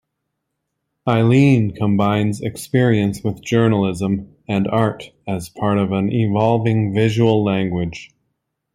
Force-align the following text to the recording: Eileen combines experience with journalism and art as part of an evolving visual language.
Eileen 1.07 1.75
combines 1.75 2.41
experience 2.41 3.23
with 3.23 3.43
journalism 3.45 4.35
and 4.47 4.67
art 4.67 5.11
as 5.27 5.49
part 5.49 5.77
of 5.77 5.91
an 5.91 6.11
evolving 6.11 6.91
visual 6.91 7.43
language. 7.45 8.09